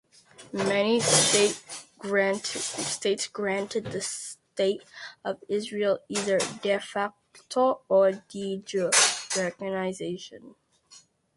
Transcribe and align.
Many 0.51 0.99
states 0.99 1.85
granted 1.99 2.55
the 3.83 4.01
State 4.01 4.83
of 5.23 5.43
Israel 5.47 5.99
either 6.09 6.39
"de 6.39 6.79
facto" 6.79 7.81
or 7.87 8.11
"de 8.13 8.57
jure" 8.65 8.89
recognition. 9.37 10.55